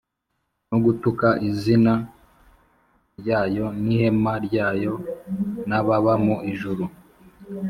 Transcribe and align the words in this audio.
no 0.69 0.77
gutuka 0.85 1.27
izina 1.49 1.93
ryayo 3.19 3.65
n’ihema 3.83 4.33
ryayo 4.45 4.93
n’ababa 5.67 6.13
mu 6.25 6.35
ijuru. 6.51 6.83